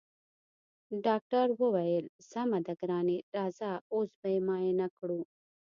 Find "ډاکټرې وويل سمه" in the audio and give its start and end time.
1.05-2.57